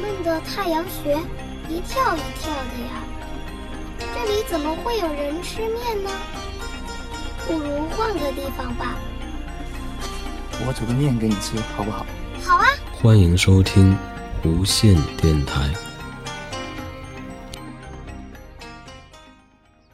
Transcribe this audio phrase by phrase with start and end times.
[0.00, 1.16] 闷的太阳穴，
[1.68, 3.04] 一跳一跳的呀。
[3.98, 6.10] 这里怎么会有人吃面呢？
[7.46, 8.96] 不如换个地方吧。
[10.66, 12.06] 我煮个面给你吃，好不好？
[12.42, 12.66] 好啊。
[12.92, 13.96] 欢迎收听
[14.44, 15.70] 无线电台。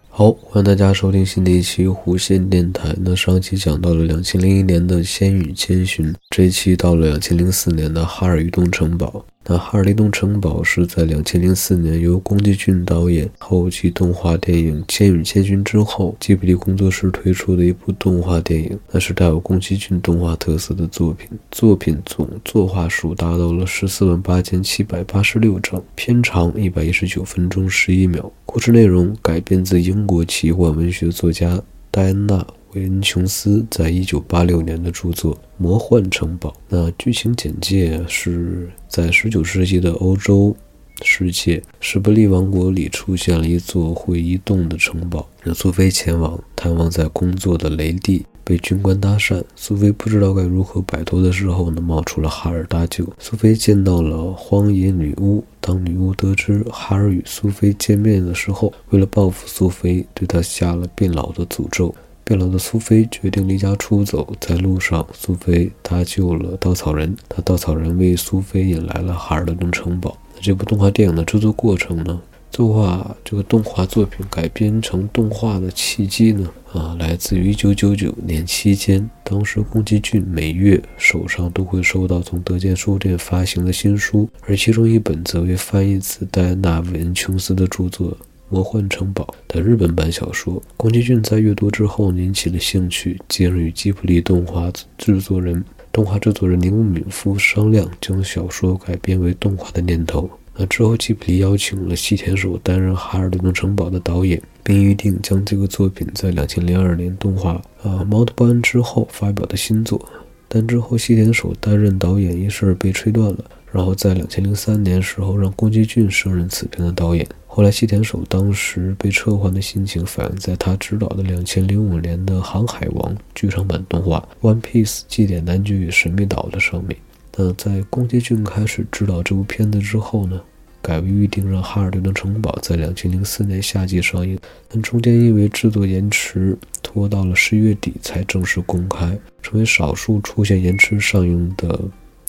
[0.09, 2.95] 好，欢迎大家收听新的一期弧线电台。
[2.99, 9.07] 那上期讲到了两千零一年的《千与千寻》，这一期到了两千零四年的《哈尔移动城堡》。
[9.53, 18.79] 那《哈尔移动城堡》是在两千零四年由宫崎骏导演后继动画电影《千与千寻》之后，吉卜力工作室推出的一部动画电影。
[18.93, 28.31] 那是带有宫崎骏动画特色的作品，作品总作画数达到了十四万八千七百八十六张，片长一百一十九分钟十一秒。
[28.47, 32.37] 故事内容改编自英国奇幻文学作家戴安娜·
[32.75, 36.51] 维恩琼斯在一九八六年的著作《魔幻城堡》。
[36.69, 40.55] 那剧情简介是在十九世纪的欧洲
[41.03, 45.29] 世界，史伯利王国里出现了一座会移动的城堡。
[45.43, 48.25] 那苏菲前往探望在工作的雷蒂。
[48.43, 53.07] 被军官搭讪，苏菲不知道该如何摆脱的时候呢，冒出了哈尔搭救。
[53.17, 55.45] 苏菲见到了荒野女巫。
[55.61, 61.95] 当女巫得知哈尔与苏菲见面的时候，为了报复苏菲，对她下了变老的诅咒。
[62.31, 64.33] 变老的苏菲决定离家出走。
[64.39, 70.17] 在路上，苏菲搭救了稻草人，他稻草人为苏菲引来了哈尔的东城堡。
[70.37, 72.23] 那这部动画电影的制作过程呢？
[72.53, 76.49] 作画这个动画作品改编成动画的契机呢？
[76.73, 88.13] 啊，来自于1999年期间，当时宫崎骏每月手上都会收到从德间书店发行的新书，而其中一本则为翻译自戴安娜·韦恩琼斯的著作
[88.51, 90.63] 《魔幻城堡》的日本版小说。
[90.77, 100.29] 宫崎骏在阅读之后引起了兴趣，接着与吉卜力动画制作人、动画制作人铃木敏夫商量，将小说改编为动画的念头。
[100.57, 110.05] 那之后，吉卜力邀请了细田守担任《哈尔的动城堡》的导演，并预定将这个作品在两千零二年动画《啊猫的报恩》之后发表的新作。
[110.49, 113.45] 但之后，细田守担任导演一事被吹断了。
[113.73, 117.27] 然后在两千零三年时候，让宫崎骏升任此片的导演。
[117.47, 126.97] 后来，细田守当时被撤换的心情反映在他执导的两千零五年的《航海王》剧场版动画《One Piece 祭典男爵与神秘岛》的上面。
[127.37, 130.41] 那在宫崎骏开始执导这部片子之后呢？
[130.83, 141.79] 改为预定让《哈尔顿的城堡》在两千零四年夏季上映，但中间因为制作延迟，拖到了十一月底才正式公开，成为少数出现延迟上映的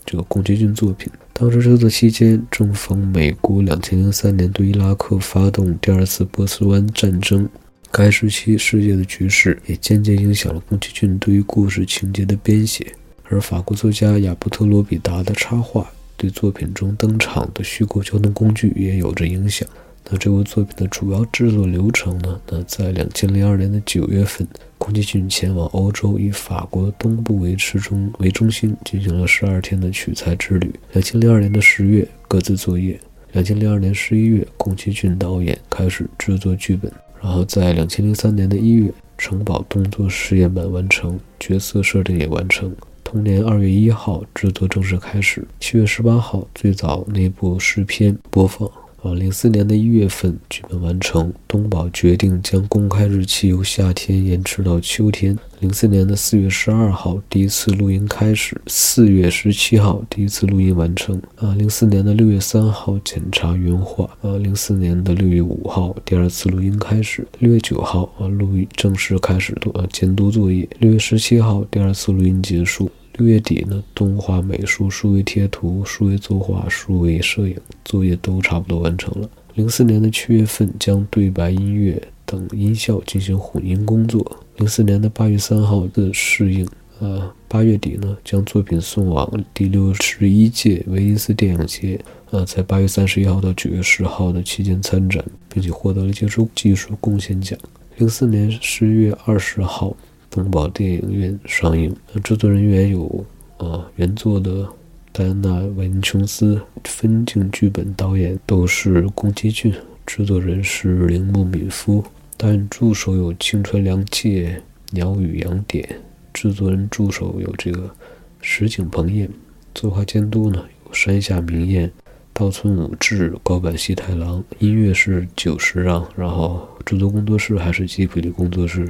[0.05, 1.11] 这个宫崎骏作品。
[1.33, 7.47] 当时制作期间正逢美国两千零三年对伊拉克发动第二次波斯湾战争，
[7.91, 12.93] 该时期世界的局势也间接影响了宫崎骏对于故事情节的编写，
[13.29, 15.89] 而法国作家亚伯特·罗比达的插画。
[16.17, 19.67] 对作品中登场的虚构交通工具也有着影响。
[20.09, 22.41] 那这部作品的主要制作流程呢？
[22.49, 24.47] 那在两千零二年的九月份，
[24.77, 30.73] 宫崎骏前往欧洲，以法国东部为池中为中心，进行了十二天的取材之旅。
[30.91, 32.99] 两千零二年的十月，各自作业。
[33.31, 36.91] 两千零二年十一月，宫崎骏导演开始制作剧本。
[37.21, 42.75] 然后在两千零三年的一月，城堡动作试验版完成，角色设定也完成。
[43.03, 45.47] 同年二月一号，制作正式开始。
[45.59, 48.69] 七月十八号，最早那部试片播放。
[49.01, 55.35] 啊，零四年的一月份，剧本完成，东宝决定将公开日期由夏天延迟到秋天。
[55.59, 61.19] 零四年的四月十二号，第一次录音开始；四月十七号，第一次录音完成。
[61.37, 64.05] 啊，零四年的六月三号，检查原画。
[64.21, 67.27] 啊，零四年的六月五号，第二次录音开始。
[67.39, 70.67] 六月九号，啊，录音正式开始呃监督作业。
[70.77, 72.91] 六月十七号，第二次录音结束。
[73.17, 79.29] 六月底呢，动画美术、数位贴图、数位作画、数位摄影作业都差不多完成了。
[79.55, 84.39] 零四年的七月份将对白、音乐等音效进行混音工作。
[84.55, 86.65] 零四年的八月三号的试映，
[86.99, 91.99] 呃，八月底呢将作品送往第六十一届威尼斯电影节，
[92.29, 97.59] 呃，在八月三十一号到九月十号的期间参展，并且获得了杰出技术贡献奖。
[97.97, 99.95] 零四年十月二十号。
[100.31, 101.93] 东宝电影院上映，
[102.23, 103.25] 制作人员有
[103.57, 104.65] 啊原作的
[105.11, 109.73] 戴安娜·韦恩琼斯，分镜剧本导演都是宫崎骏，
[110.05, 112.01] 制作人是铃木敏夫，
[112.37, 114.61] 导演助手有青川良介、
[114.91, 115.99] 鸟语洋典，
[116.33, 117.93] 制作人助手有这个
[118.39, 119.27] 石井朋彦，
[119.75, 121.91] 作画监督呢有山下明彦、
[122.31, 128.89] 稻村武志、高坂希太郎，音乐是久石让，然后制作工作室还是吉卜力工作室。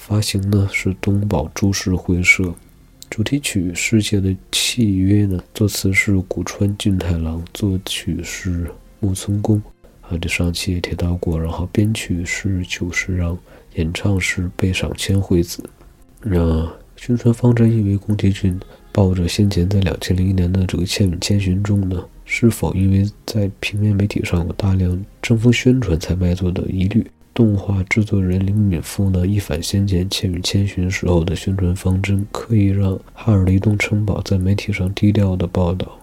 [0.00, 2.54] 发行呢是东宝株式会社，
[3.10, 8.66] 主题曲《世界的契约》呢，作词是古川俊太郎，作曲是
[8.98, 9.62] 木村公。
[10.00, 11.38] 啊，这上期也提到过。
[11.38, 13.38] 然后编曲是久石让，
[13.74, 15.62] 演唱是背上千惠子。
[16.22, 18.58] 那宣传方针因为宫崎骏
[18.90, 27.06] 抱着先前在两千零一年的这个《千与千寻》中呢，是否因为在平面媒体上有大量争风宣传才卖座的疑虑。
[27.40, 35.98] 动画制作人林敏夫呢，一反先前《千与千寻》时候的宣传方针，刻意让哈尔的移动城堡在媒体上低调的报道，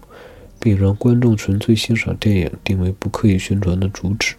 [0.59, 4.33] 并让观众纯粹欣赏电影定为不刻意宣传的主旨。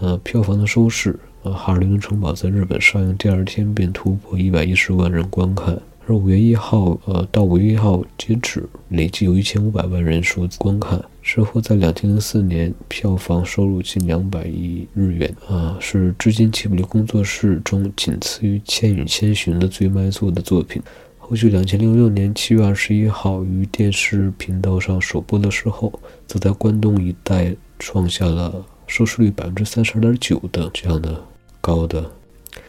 [0.00, 5.78] 那票房的收视，呃，哈尔的移动城堡在日本上映第二天便突破一百一十万人观看。
[6.06, 11.00] 而五月一号，呃，到五月一号截止，累计有一千五百万人数观看。
[11.22, 20.82] 之后在两千零四年，票房收入近两百亿日元，啊，是至今吉卜力工作室中仅次于《千与千寻》的最卖座的作品。
[21.18, 25.92] 后续两千零六年七月二十一号于电视频道上首播的时候，
[26.26, 31.24] 则在关东一带创下了收视率百分之三十二点九的这样的
[31.60, 32.10] 高的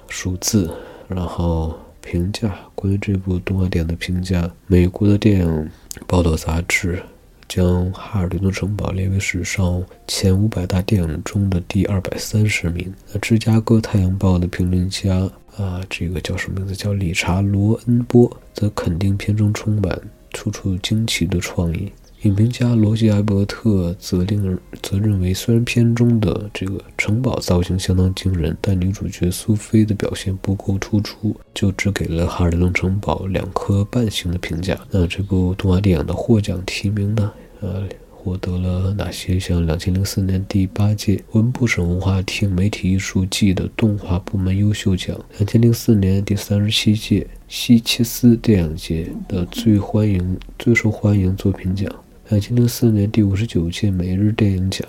[0.08, 0.72] 数字，
[1.08, 1.76] 然后。
[2.04, 5.70] 评价关于这部动画电影的评价，美国的电影
[6.06, 7.02] 报道杂志
[7.48, 12.94] 将《哈尔的城堡》列为史上前五百大电影中的第二百三十名。
[13.12, 16.76] 那芝加哥太阳报的评论家啊，这个叫什么名字？
[16.76, 20.00] 叫理查·罗恩波，则肯定片中充满
[20.32, 21.92] 处处惊奇的创意。
[22.24, 34.80] 影评家罗杰·艾伯特则令人则认为，虽然片中的这个城堡造型相当惊人，但女主角苏菲的表现不够突出，就只给了《哈尔的龙城堡》两颗半星的评价。
[34.90, 37.30] 那这部动画电影的获奖提名呢？
[37.60, 39.38] 呃，获得了哪些？
[39.38, 51.94] 像两千零四年第八届文部省文化厅媒体艺术季的动画部门优秀奖，两千零四年第三十七届西切斯电影节的最欢迎、最受欢迎作品奖。
[52.34, 54.84] 两千零四年第五十九届每日电影奖、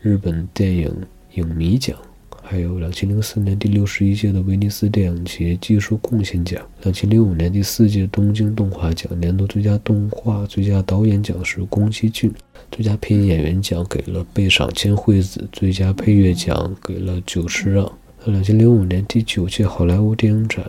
[0.00, 0.90] 日本电影
[1.34, 1.94] 影迷奖，
[2.42, 6.66] 还有两千零四年第六十一届的威尼斯电影节技术贡献奖。
[6.84, 12.32] 两千零五年第四届东京动画奖年度最佳动画最佳导演奖是宫崎骏，
[12.72, 17.92] 最佳配音演员奖给了背赏千惠子，最佳配乐奖给了久石让。
[18.24, 20.64] 两千零五年第九届好莱坞电影展。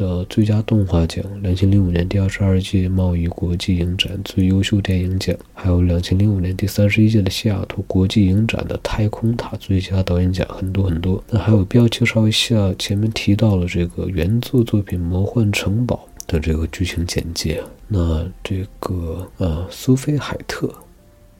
[0.00, 11.22] 的最佳动画奖，两千零五年第二十二届贸易国际影展最优秀电影奖，还有两千零五年第三十一届的西雅图国际影展的太空塔最佳导演奖，很多很多。
[11.28, 17.62] 那还有必要介绍一下，前面提到了这个原作作品《魔幻城堡》的这个剧情简介。
[17.86, 20.72] 那这个呃，苏菲海特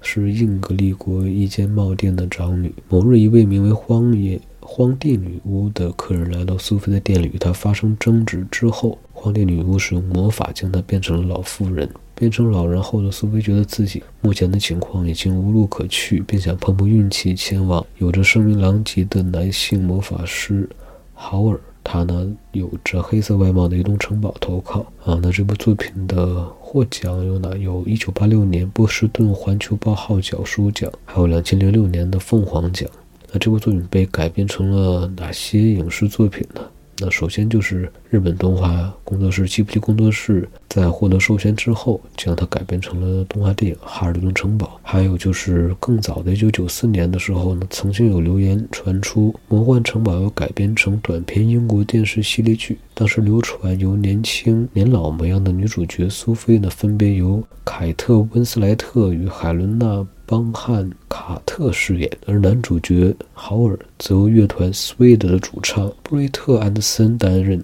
[0.02, 2.70] 是英格利国一间帽店的长女。
[2.90, 4.38] 某日，一位名为荒野。
[4.72, 11.90] 荒地女巫的客人来到苏菲的店里，与她发生争执之后，荒地女巫使用魔法将她变成了老妇人。
[12.14, 20.68] 变成老人后的苏菲觉得自己目前的情况已经无路可去，并想碰碰运气，前往有着声名狼藉的男性魔法师
[21.14, 21.58] 豪尔。
[21.82, 25.18] 他呢有着黑色外貌的移动城堡投靠啊。
[25.20, 27.56] 那这部作品的获奖有哪？
[27.56, 32.88] 有一九八六年波士顿环球报号角书奖，还有两千零六年的凤凰奖。
[33.32, 36.60] 那这部作品被改编成了哪些影视作品呢？
[37.02, 44.66] 那首先就是日本动画工作室吉卜力工作室在获得授权之后，将它改编成了动画电影《哈尔的移动城堡》。
[44.82, 52.76] 还有就是更早的1994年的时候呢，曾经有流言传出《魔幻城堡》要改编成短篇英国电视系列剧。
[52.92, 60.06] 当时流传由年轻年老模样的女主角苏菲呢，分别由凯特温斯莱特与海伦娜。
[60.30, 67.60] 邦汉卡特饰演，而男主角豪尔则由乐团 Swede 的主唱布瑞特安德森担任。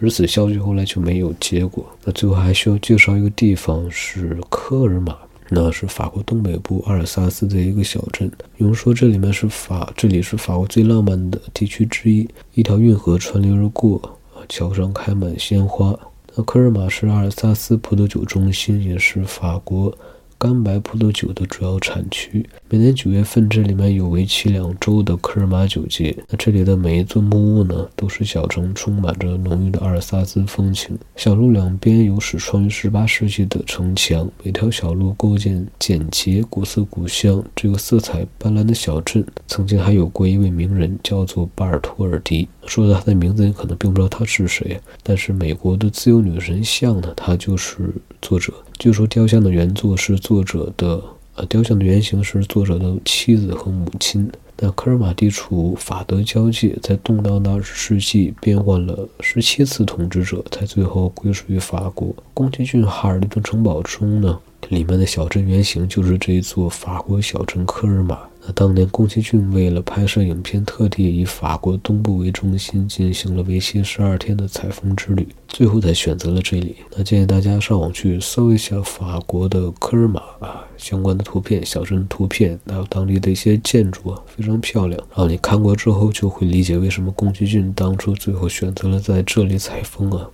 [0.00, 1.86] 而此消息后来就没有结果。
[2.02, 5.14] 那最后还需要介绍一个地方是科尔玛，
[5.50, 8.32] 那是法国东北部阿尔萨斯的一个小镇。
[8.56, 12.26] 有人说这里面是法，这里是法国最浪漫的地区之一。
[12.54, 14.00] 一条运河穿流而过，
[14.34, 15.94] 啊，桥上开满鲜花。
[16.34, 19.94] 那科尔玛是阿尔萨斯葡萄酒中心，也是法国。
[20.38, 26.14] 干白葡萄酒的主要产区，每年九月份这里面有为期两周的科尔玛酒节。
[26.28, 30.96] 那这里的每一座木屋呢，都是小城充满着浓郁的阿尔萨斯风情。
[31.16, 37.42] 小路两边有始创于十八世纪的城墙，每条小路构建简洁、古色古香。
[37.54, 42.46] 这个色彩斑斓的小镇，曾经还有过一位名人，叫做巴尔托尔迪。
[42.66, 47.90] 说到他的名字，你可能并不知道他是谁，但是美国的自由女神像呢，他就是
[48.20, 48.52] 作者。
[48.78, 51.02] 据说雕像的原作是作者的，
[51.34, 54.30] 呃，雕像的原型是作者的妻子和母亲。
[54.58, 62.14] 那科尔马地处法德交界，在动荡的二十世纪变换了十七次统治者，才最后归属于法国。
[62.34, 64.38] 宫崎骏《哈尔顿城堡》中呢，
[64.68, 68.18] 里面的小镇原型就是这一座法国小镇科尔玛。
[68.48, 76.76] 那当年宫崎骏为了拍摄影片，特地以法国东部为中心进行了为期十二天的采风之旅，最后才选择了这里。
[76.96, 84.96] 那建议大家上网去搜一下法国的科尔玛啊相关的图片、小镇图片，还有当地的一些建筑啊，非常漂亮。
[85.10, 90.30] 然后你看过之后，就会理解为什么宫崎骏当初最后选择了在这里采风啊。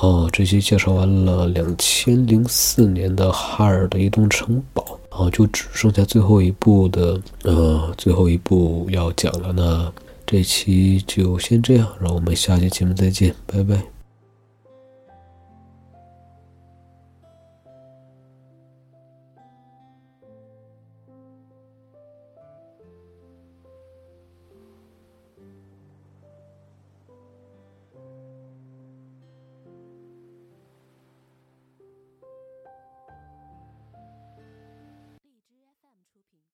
[0.00, 4.98] 哦这期介绍完了两千零四年的哈尔的移动城堡。
[5.16, 9.52] 哦就只剩下最后一部的，呃，最后一部要讲了。
[9.52, 9.92] 那
[10.26, 13.93] 这期就先这样，让我们下期节目再见，拜拜。